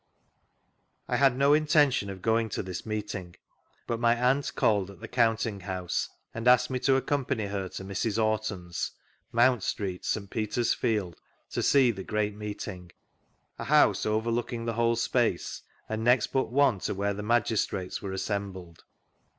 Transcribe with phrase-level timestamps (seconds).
[1.07, 3.35] I had no intention of going to this meeting.
[3.85, 7.85] But my Aunt called at the Counting House and asked mie to accompany her to
[7.85, 8.17] Mrs.
[8.19, 8.93] Orton's,
[9.31, 10.27] Mount Street, St.
[10.27, 11.17] Peter's field,
[11.51, 12.91] to see the grfeat meeting—
[13.59, 18.11] a house overlooking the whole space, and next but one to where the Magistrates were
[18.11, 18.83] assembled.